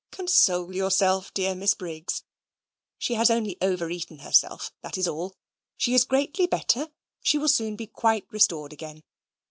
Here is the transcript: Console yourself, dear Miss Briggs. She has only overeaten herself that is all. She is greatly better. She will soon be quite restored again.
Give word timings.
Console 0.09 0.75
yourself, 0.75 1.31
dear 1.31 1.53
Miss 1.53 1.75
Briggs. 1.75 2.23
She 2.97 3.13
has 3.13 3.29
only 3.29 3.55
overeaten 3.61 4.17
herself 4.17 4.71
that 4.81 4.97
is 4.97 5.07
all. 5.07 5.35
She 5.77 5.93
is 5.93 6.05
greatly 6.05 6.47
better. 6.47 6.87
She 7.21 7.37
will 7.37 7.47
soon 7.47 7.75
be 7.75 7.85
quite 7.85 8.25
restored 8.31 8.73
again. 8.73 9.03